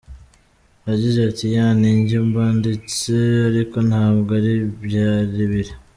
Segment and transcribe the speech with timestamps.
[0.87, 3.11] Yagize ati “Yaaa ninjye banditse
[3.49, 5.73] ariko ntabwo ariko byari biri.